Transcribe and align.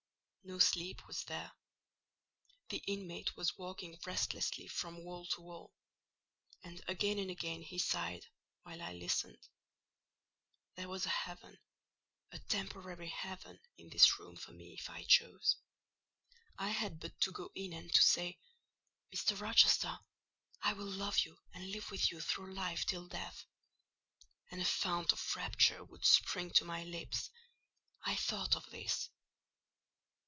No 0.43 0.57
sleep 0.57 1.05
was 1.07 1.23
there: 1.25 1.51
the 2.69 2.83
inmate 2.87 3.37
was 3.37 3.57
walking 3.59 3.97
restlessly 4.07 4.67
from 4.67 5.03
wall 5.03 5.25
to 5.27 5.41
wall; 5.41 5.71
and 6.63 6.81
again 6.89 7.19
and 7.19 7.29
again 7.29 7.61
he 7.61 7.77
sighed 7.77 8.25
while 8.63 8.81
I 8.81 8.91
listened. 8.93 9.37
There 10.75 10.89
was 10.89 11.05
a 11.05 11.09
heaven—a 11.09 12.39
temporary 12.49 13.09
heaven—in 13.09 13.89
this 13.91 14.19
room 14.19 14.35
for 14.35 14.51
me, 14.51 14.73
if 14.73 14.89
I 14.89 15.03
chose: 15.03 15.57
I 16.57 16.69
had 16.69 16.99
but 16.99 17.21
to 17.21 17.31
go 17.31 17.51
in 17.53 17.71
and 17.71 17.93
to 17.93 18.01
say— 18.01 18.39
"Mr. 19.15 19.39
Rochester, 19.39 19.99
I 20.63 20.73
will 20.73 20.89
love 20.89 21.19
you 21.19 21.37
and 21.53 21.69
live 21.71 21.91
with 21.91 22.11
you 22.11 22.19
through 22.19 22.53
life 22.55 22.83
till 22.87 23.07
death," 23.07 23.45
and 24.49 24.59
a 24.59 24.65
fount 24.65 25.13
of 25.13 25.35
rapture 25.35 25.83
would 25.83 26.03
spring 26.03 26.49
to 26.53 26.65
my 26.65 26.83
lips. 26.83 27.29
I 28.03 28.15
thought 28.15 28.55
of 28.55 28.65
this. 28.71 29.07